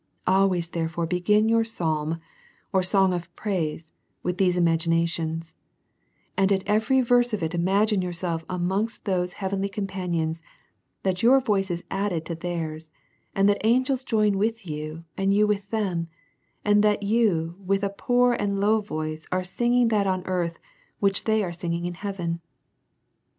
Always 0.25 0.69
therefore 0.69 1.05
begin 1.05 1.47
your 1.47 1.63
psalm 1.63 2.19
or 2.73 2.81
song 2.81 3.13
of 3.13 3.29
praise 3.35 3.93
with 4.23 4.39
these 4.39 4.57
imaginations; 4.57 5.55
and 6.35 6.51
at 6.51 6.65
every 6.65 7.01
verse 7.01 7.33
of 7.35 7.43
it 7.43 7.53
ima 7.53 7.85
gine 7.85 8.01
yourself 8.01 8.43
amongst 8.49 9.05
those 9.05 9.33
heavenly 9.33 9.69
companions, 9.69 10.41
that 11.03 11.21
your 11.21 11.39
voice 11.39 11.69
is 11.69 11.83
added 11.91 12.25
to 12.25 12.33
theirs, 12.33 12.89
and 13.35 13.47
that 13.47 13.61
angels 13.63 14.03
join 14.03 14.39
with 14.39 14.65
you, 14.65 15.03
and 15.17 15.35
you 15.35 15.45
with 15.45 15.69
them; 15.69 16.07
and 16.65 16.83
that 16.83 17.03
you, 17.03 17.53
with 17.63 17.83
a 17.83 17.89
poor 17.95 18.33
and 18.33 18.59
low 18.59 18.79
voice, 18.81 19.27
are 19.31 19.43
singing 19.43 19.89
that 19.89 20.07
on 20.07 20.25
earth 20.25 20.57
which 20.99 21.25
they 21.25 21.43
are 21.43 21.53
singing 21.53 21.85
in 21.85 21.93
heaven. 21.93 22.41